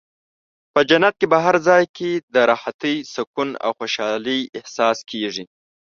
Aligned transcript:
په 0.73 0.79
جنت 0.89 1.13
کې 1.19 1.27
په 1.33 1.37
هر 1.45 1.55
ځای 1.67 1.83
کې 1.97 2.11
د 2.33 2.35
راحتۍ، 2.51 2.95
سکون 3.13 3.49
او 3.65 3.71
خوشحالۍ 3.77 4.41
احساس 4.57 4.97
کېږي. 5.09 5.45